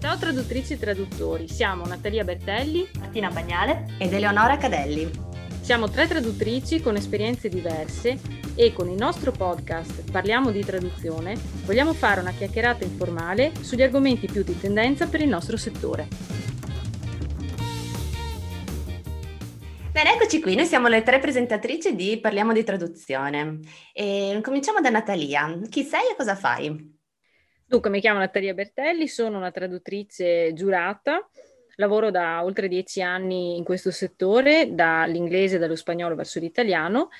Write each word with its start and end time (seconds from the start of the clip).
Ciao 0.00 0.16
traduttrici 0.16 0.72
e 0.72 0.78
traduttori, 0.78 1.46
siamo 1.46 1.84
Natalia 1.84 2.24
Bertelli, 2.24 2.88
Martina 2.98 3.28
Bagnale 3.28 3.84
ed 3.98 4.14
Eleonora 4.14 4.56
Cadelli. 4.56 5.10
Siamo 5.60 5.90
tre 5.90 6.08
traduttrici 6.08 6.80
con 6.80 6.96
esperienze 6.96 7.50
diverse 7.50 8.18
e 8.54 8.72
con 8.72 8.88
il 8.88 8.96
nostro 8.96 9.30
podcast 9.30 10.10
Parliamo 10.10 10.52
di 10.52 10.64
traduzione 10.64 11.36
vogliamo 11.66 11.92
fare 11.92 12.22
una 12.22 12.32
chiacchierata 12.32 12.82
informale 12.82 13.52
sugli 13.60 13.82
argomenti 13.82 14.26
più 14.26 14.42
di 14.42 14.58
tendenza 14.58 15.06
per 15.06 15.20
il 15.20 15.28
nostro 15.28 15.58
settore. 15.58 16.08
Bene, 19.92 20.14
eccoci 20.14 20.40
qui, 20.40 20.54
noi 20.54 20.64
siamo 20.64 20.88
le 20.88 21.02
tre 21.02 21.18
presentatrici 21.18 21.94
di 21.94 22.18
Parliamo 22.18 22.54
di 22.54 22.64
traduzione. 22.64 23.58
E 23.92 24.40
cominciamo 24.42 24.80
da 24.80 24.88
Natalia. 24.88 25.60
Chi 25.68 25.82
sei 25.82 26.10
e 26.12 26.16
cosa 26.16 26.34
fai? 26.34 26.98
Dunque, 27.70 27.88
mi 27.88 28.00
chiamo 28.00 28.18
Natalia 28.18 28.52
Bertelli, 28.52 29.06
sono 29.06 29.36
una 29.36 29.52
traduttrice 29.52 30.52
giurata, 30.54 31.24
lavoro 31.76 32.10
da 32.10 32.42
oltre 32.42 32.66
dieci 32.66 33.00
anni 33.00 33.56
in 33.56 33.62
questo 33.62 33.92
settore, 33.92 34.74
dall'inglese 34.74 35.54
e 35.54 35.58
dallo 35.60 35.76
spagnolo 35.76 36.16
verso 36.16 36.40
l'italiano 36.40 37.10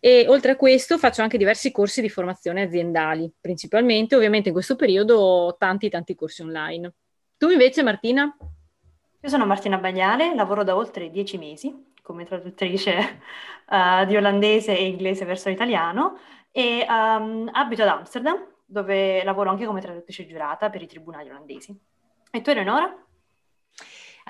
e 0.00 0.24
oltre 0.26 0.52
a 0.52 0.56
questo 0.56 0.96
faccio 0.96 1.20
anche 1.20 1.36
diversi 1.36 1.70
corsi 1.70 2.00
di 2.00 2.08
formazione 2.08 2.62
aziendali, 2.62 3.30
principalmente 3.38 4.16
ovviamente 4.16 4.48
in 4.48 4.54
questo 4.54 4.74
periodo 4.74 5.54
tanti 5.58 5.90
tanti 5.90 6.14
corsi 6.14 6.40
online. 6.40 6.94
Tu 7.36 7.50
invece 7.50 7.82
Martina? 7.82 8.34
Io 9.20 9.28
sono 9.28 9.44
Martina 9.44 9.76
Bagnale, 9.76 10.34
lavoro 10.34 10.64
da 10.64 10.76
oltre 10.76 11.10
dieci 11.10 11.36
mesi 11.36 11.92
come 12.00 12.24
traduttrice 12.24 13.20
uh, 13.68 14.06
di 14.08 14.16
olandese 14.16 14.74
e 14.74 14.86
inglese 14.86 15.26
verso 15.26 15.50
l'italiano 15.50 16.16
e 16.50 16.86
um, 16.88 17.50
abito 17.52 17.82
ad 17.82 17.88
Amsterdam 17.88 18.49
dove 18.70 19.24
lavoro 19.24 19.50
anche 19.50 19.66
come 19.66 19.80
traduttrice 19.80 20.26
giurata 20.26 20.70
per 20.70 20.80
i 20.80 20.86
tribunali 20.86 21.28
olandesi. 21.28 21.76
E 22.30 22.40
tu 22.40 22.50
Eleonora? 22.50 23.04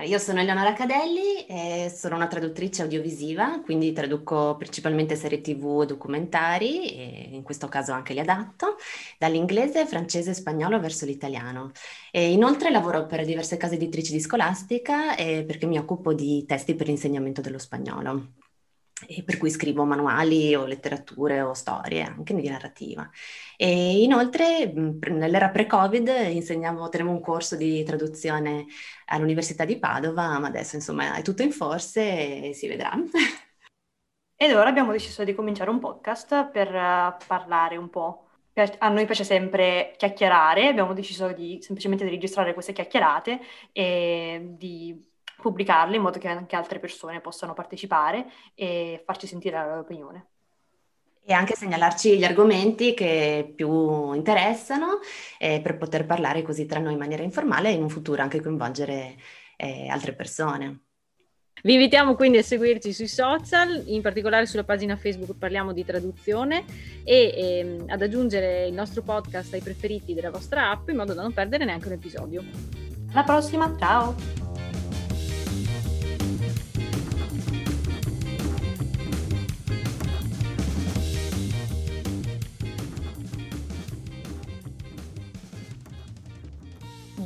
Io 0.05 0.17
sono 0.17 0.41
Eleonora 0.41 0.73
Cadelli 0.73 1.45
e 1.47 1.93
sono 1.95 2.17
una 2.17 2.27
traduttrice 2.27 2.81
audiovisiva, 2.81 3.61
quindi 3.61 3.93
traduco 3.93 4.57
principalmente 4.57 5.15
serie 5.15 5.43
tv 5.43 5.83
e 5.83 5.87
documentari, 5.87 6.89
e 6.89 7.29
in 7.33 7.43
questo 7.43 7.69
caso 7.69 7.93
anche 7.93 8.15
li 8.15 8.21
adatto, 8.21 8.77
dall'inglese, 9.19 9.85
francese 9.85 10.31
e 10.31 10.35
spagnolo 10.35 10.81
verso 10.81 11.05
l'italiano. 11.05 11.73
E 12.11 12.33
inoltre 12.33 12.71
lavoro 12.71 13.05
per 13.05 13.27
diverse 13.27 13.59
case 13.59 13.75
editrici 13.75 14.13
di 14.13 14.21
scolastica 14.21 15.15
perché 15.17 15.67
mi 15.67 15.77
occupo 15.77 16.15
di 16.15 16.47
testi 16.47 16.75
per 16.75 16.87
l'insegnamento 16.87 17.43
dello 17.43 17.59
spagnolo 17.59 18.40
e 19.07 19.23
per 19.23 19.39
cui 19.39 19.51
scrivo 19.51 19.85
manuali 19.85 20.55
o 20.55 20.65
letterature 20.65 21.41
o 21.43 21.53
storie, 21.55 22.03
anche 22.03 22.35
di 22.35 22.49
narrativa. 22.49 23.09
E 23.57 24.03
inoltre 24.03 24.73
nell'era 24.73 25.51
pre-Covid 25.51 26.09
insegnavo, 26.31 26.89
tenevo 26.89 27.11
un 27.11 27.21
corso 27.21 27.57
di 27.57 27.83
traduzione 27.85 28.67
all'Università 29.07 29.65
di 29.65 29.79
Padova, 29.79 30.39
ma 30.39 30.47
adesso 30.49 30.77
insomma 30.77 31.15
è 31.15 31.23
tutto 31.23 31.43
in 31.43 31.53
forse 31.53 32.49
e 32.49 32.55
si 32.55 32.69
vedrà. 32.69 32.93
Ed 34.43 34.55
ora 34.55 34.71
abbiamo 34.71 34.93
deciso 34.93 35.23
di 35.23 35.35
cominciare 35.35 35.69
un 35.69 35.79
podcast 35.79 36.51
per 36.51 36.69
uh, 36.69 37.15
parlare 37.27 37.77
un 37.77 37.91
po'. 37.91 38.25
A 38.79 38.89
noi 38.89 39.05
piace 39.05 39.25
sempre 39.25 39.95
chiacchierare, 39.97 40.67
abbiamo 40.69 40.93
deciso 40.95 41.33
di 41.33 41.59
semplicemente 41.61 42.05
di 42.05 42.11
registrare 42.11 42.53
queste 42.55 42.73
chiacchierate 42.73 43.39
e 43.73 44.41
di 44.57 45.11
pubblicarle 45.41 45.97
in 45.97 46.03
modo 46.03 46.19
che 46.19 46.29
anche 46.29 46.57
altre 46.57 46.79
persone 46.79 47.21
possano 47.21 47.55
partecipare 47.55 48.27
e 48.55 49.03
farci 49.05 49.27
sentire 49.27 49.57
la 49.57 49.67
loro 49.67 49.81
opinione. 49.81 50.27
E 51.23 51.33
anche 51.33 51.55
segnalarci 51.55 52.17
gli 52.17 52.25
argomenti 52.25 52.95
che 52.95 53.53
più 53.55 54.13
interessano 54.15 55.01
eh, 55.39 55.61
per 55.61 55.77
poter 55.77 56.07
parlare 56.07 56.43
così 56.43 56.67
tra 56.67 56.81
noi 56.81 56.93
in 56.93 56.99
maniera 56.99 57.23
informale 57.23 57.69
e 57.69 57.73
in 57.73 57.83
un 57.83 57.91
futuro 57.91 58.23
anche 58.23 58.41
coinvolgere 58.41 59.17
eh, 59.57 59.89
altre 59.89 60.15
persone. 60.15 60.85
Vi 61.63 61.75
invitiamo 61.75 62.15
quindi 62.15 62.39
a 62.39 62.43
seguirci 62.43 62.93
sui 62.93 63.07
social, 63.07 63.83
in 63.87 64.01
particolare 64.01 64.47
sulla 64.47 64.65
pagina 64.65 64.97
Facebook 64.97 65.37
Parliamo 65.37 65.73
di 65.73 65.85
Traduzione 65.85 66.65
e 67.05 67.35
ehm, 67.37 67.85
ad 67.89 68.01
aggiungere 68.01 68.67
il 68.67 68.73
nostro 68.73 69.03
podcast 69.03 69.53
ai 69.53 69.61
preferiti 69.61 70.15
della 70.15 70.31
vostra 70.31 70.71
app 70.71 70.89
in 70.89 70.97
modo 70.97 71.13
da 71.13 71.21
non 71.23 71.35
perdere 71.35 71.67
neanche 71.67 71.89
un 71.89 71.93
episodio. 71.93 72.43
Alla 73.13 73.25
prossima, 73.25 73.77
ciao! 73.79 74.40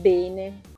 bene. 0.02 0.73